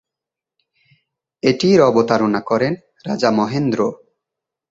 [1.43, 2.73] এটির অবতারণা করেন
[3.05, 3.79] রাজা মহেন্দ্র।